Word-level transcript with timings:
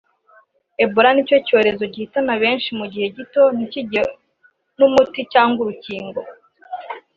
Ebola 0.83 1.09
ni 1.13 1.23
cyo 1.27 1.37
cyorezo 1.47 1.83
gihitana 1.93 2.33
benshi 2.43 2.69
mu 2.79 2.85
gihe 2.93 3.07
gito 3.17 3.41
ntikigire 3.55 4.05
n’umuti 4.77 5.19
cyangwa 5.33 5.57
urukingo 5.63 6.19